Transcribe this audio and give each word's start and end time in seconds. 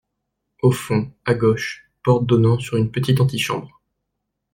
Au 0.63 0.71
fond, 0.71 1.13
à 1.25 1.35
gauche, 1.35 1.87
porte 2.03 2.25
donnant 2.25 2.57
sur 2.57 2.75
une 2.75 2.89
petite 2.91 3.21
anti-chambre. 3.21 3.83